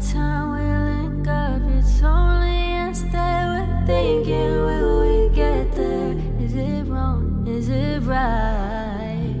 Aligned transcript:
time 0.00 0.52
we 0.52 1.08
link 1.08 1.26
up, 1.26 1.60
it's 1.76 2.02
only 2.02 2.68
that 3.12 3.46
we're 3.48 3.86
thinking. 3.86 4.64
Will 4.64 5.00
we 5.00 5.34
get 5.34 5.72
there? 5.74 6.16
Is 6.40 6.54
it 6.54 6.84
wrong? 6.86 7.46
Is 7.46 7.68
it 7.68 8.02
right? 8.02 9.34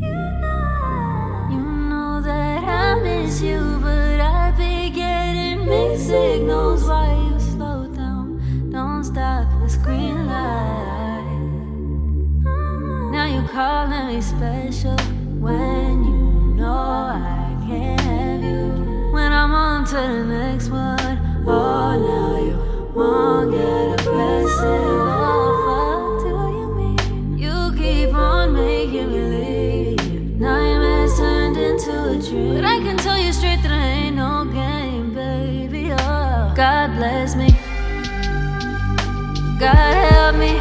You 0.00 0.14
know, 0.14 1.48
you 1.50 1.62
know 1.90 2.20
that 2.22 2.64
I 2.64 3.00
miss 3.02 3.40
you, 3.42 3.78
but 3.82 4.20
I 4.20 4.52
be 4.56 4.90
getting 4.90 5.66
mixed 5.66 6.06
signals. 6.06 6.84
Why 6.84 7.14
you 7.14 7.38
slow 7.40 7.86
down? 7.88 8.70
Don't 8.70 9.04
stop 9.04 9.48
the 9.60 9.68
screen 9.68 10.26
light. 10.26 11.24
Now 13.12 13.26
you 13.26 13.46
calling 13.48 14.14
me 14.14 14.20
special 14.20 14.96
when 15.38 16.04
you 16.04 16.56
know 16.56 16.72
I 16.72 17.53
the 20.10 20.24
next 20.24 20.68
one, 20.68 21.18
oh 21.46 21.98
now 22.08 22.36
you 22.38 22.56
won't 22.94 23.52
get 23.52 24.00
aggressive. 24.00 25.00
Fuck, 25.64 26.22
do 26.22 26.28
you 26.58 26.66
mean 26.76 27.38
you 27.38 27.72
keep 27.76 28.14
on 28.14 28.52
making 28.52 29.10
me 29.12 29.22
leave? 29.34 30.40
Nightmares 30.40 31.16
turned 31.16 31.56
into 31.56 31.90
a 31.90 32.18
dream, 32.20 32.54
but 32.54 32.64
I 32.64 32.78
can 32.80 32.96
tell 32.96 33.18
you 33.18 33.32
straight 33.32 33.62
that 33.62 33.72
I 33.72 33.86
ain't 34.04 34.16
no 34.16 34.44
game, 34.44 35.14
baby. 35.14 35.92
Oh, 35.92 36.52
God 36.54 36.96
bless 36.96 37.34
me. 37.34 37.48
God 39.58 39.94
help 40.10 40.36
me. 40.36 40.58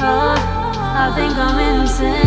Oh, 0.00 0.34
I 0.34 1.12
think 1.14 1.36
I'm 1.36 1.80
insane. 1.80 2.21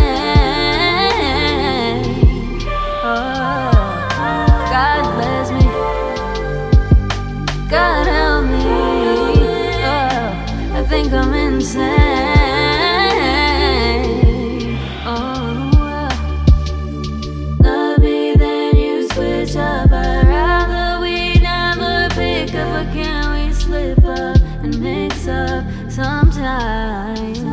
Think 11.02 11.12
I'm 11.12 11.34
insane. 11.34 11.84
Oh, 15.04 15.70
love 17.60 17.98
me, 17.98 18.34
then 18.34 18.76
you 18.76 19.06
switch 19.10 19.56
up. 19.56 19.92
I'd 19.92 20.26
rather 20.26 21.02
we 21.02 21.34
never 21.34 22.08
pick 22.14 22.54
up, 22.54 22.86
can 22.94 23.48
we 23.48 23.52
slip 23.52 24.02
up 24.04 24.38
and 24.62 24.80
mix 24.80 25.28
up 25.28 25.66
sometimes? 25.90 27.45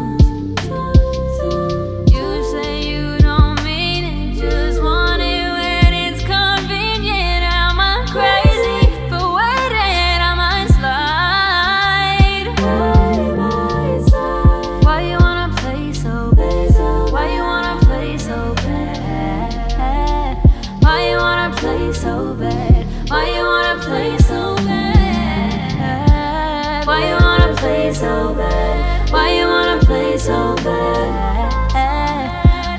So 27.94 28.34
bad? 28.34 29.12
Why 29.12 29.38
you 29.38 29.46
wanna 29.46 29.80
play 29.86 30.18
so 30.18 30.56
bad? 30.64 31.52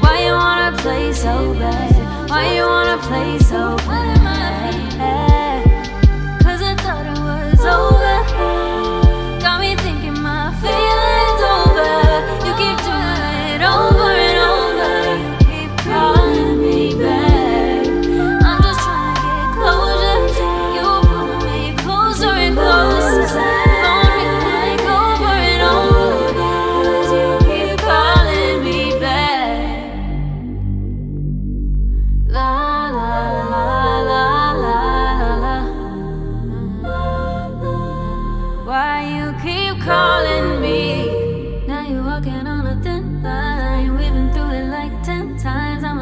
Why 0.02 0.24
you 0.26 0.32
wanna 0.32 0.76
play 0.78 1.12
so 1.12 1.54
bad? 1.54 2.28
Why 2.28 2.54
you 2.54 2.62
wanna 2.62 2.98
play 2.98 3.38
so 3.38 3.76
bad? 3.76 3.83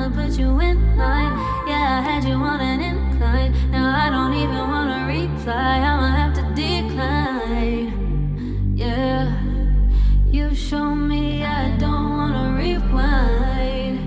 I'ma 0.03 0.17
put 0.17 0.37
you 0.37 0.59
in 0.59 0.97
line. 0.97 1.33
Yeah, 1.65 2.01
I 2.01 2.03
had 2.03 2.25
you 2.25 2.35
on 2.35 2.61
an 2.61 2.81
incline. 2.81 3.53
Now 3.71 3.95
I 4.05 4.11
don't 4.11 4.35
even 4.35 4.69
wanna 4.69 5.07
reply. 5.07 5.79
I'ma 5.79 6.09
have 6.11 6.35
to 6.35 6.43
decline. 6.57 7.93
Yeah, 8.77 9.31
you 10.27 10.55
show 10.57 10.93
me 10.93 11.45
I 11.45 11.77
don't 11.79 12.11
wanna 12.11 12.57
rewind. 12.59 14.01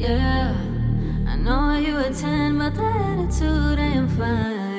Yeah, 0.00 0.54
I 1.28 1.36
know 1.36 1.76
you 1.76 1.98
attend, 1.98 2.58
but 2.58 2.74
the 2.74 2.82
attitude 2.82 3.78
ain't 3.78 4.10
fine. 4.12 4.69